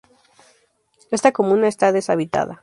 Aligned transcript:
Esta 1.11 1.31
comuna 1.31 1.67
está 1.67 1.91
deshabitada. 1.91 2.59